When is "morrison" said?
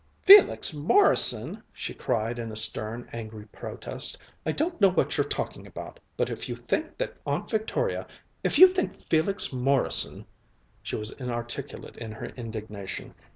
0.73-1.61, 9.53-10.25